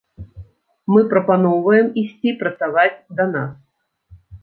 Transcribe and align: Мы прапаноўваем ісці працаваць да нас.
Мы 0.93 0.99
прапаноўваем 1.11 1.87
ісці 2.05 2.35
працаваць 2.43 2.91
да 3.21 3.31
нас. 3.39 3.51